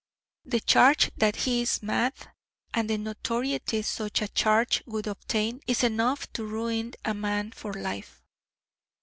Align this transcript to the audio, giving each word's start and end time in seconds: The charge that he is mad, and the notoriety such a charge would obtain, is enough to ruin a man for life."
The 0.45 0.59
charge 0.61 1.11
that 1.17 1.35
he 1.35 1.61
is 1.61 1.83
mad, 1.83 2.15
and 2.73 2.89
the 2.89 2.97
notoriety 2.97 3.83
such 3.83 4.23
a 4.23 4.27
charge 4.29 4.81
would 4.87 5.05
obtain, 5.05 5.61
is 5.67 5.83
enough 5.83 6.33
to 6.33 6.43
ruin 6.43 6.93
a 7.05 7.13
man 7.13 7.51
for 7.51 7.71
life." 7.71 8.23